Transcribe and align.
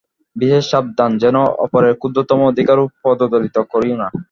বিশেষ 0.35 0.63
সাবধান, 0.71 1.11
যেন 1.23 1.35
অপরের 1.65 1.93
ক্ষুদ্রতম 1.97 2.39
অধিকারও 2.51 2.85
পদদলিত 3.03 3.57
করিও 3.71 3.95
না। 4.01 4.07